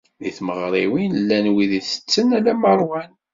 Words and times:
Di 0.21 0.29
tmeɣriwin, 0.37 1.11
llan 1.21 1.47
wid 1.53 1.71
itetten 1.79 2.27
alamma 2.37 2.71
ṛwan. 2.79 3.11